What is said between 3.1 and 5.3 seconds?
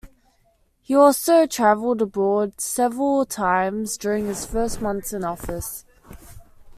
times during his first months in